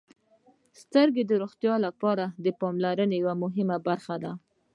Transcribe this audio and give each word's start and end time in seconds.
•سترګې 0.81 1.23
د 1.25 1.31
روغتیا 1.41 1.75
لپاره 1.85 2.25
د 2.45 2.47
پاملرنې 2.59 3.15
یوه 3.21 3.35
مهمه 3.43 3.77
برخه 3.87 4.15
ده. 4.23 4.31